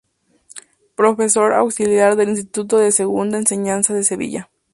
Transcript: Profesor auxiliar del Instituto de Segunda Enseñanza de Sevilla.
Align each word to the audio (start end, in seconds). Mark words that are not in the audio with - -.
Profesor 0.95 1.53
auxiliar 1.53 2.15
del 2.15 2.29
Instituto 2.29 2.79
de 2.79 2.91
Segunda 2.91 3.37
Enseñanza 3.37 3.93
de 3.93 4.03
Sevilla. 4.03 4.49